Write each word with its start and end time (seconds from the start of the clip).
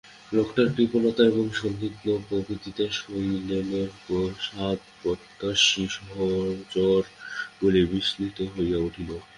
লোকটার 0.31 0.67
কৃপণতা 0.75 1.21
এবং 1.25 1.45
সন্দিগ্ধ 1.53 2.05
প্রকৃতিতে 2.27 2.83
শৈলেনের 2.99 3.89
প্রসাদপ্রত্যাশী 4.05 5.83
সহজরগুলি 5.97 7.01
বিস্মিত 7.91 8.37
হইয়া 8.53 8.79
উঠিল। 8.87 9.09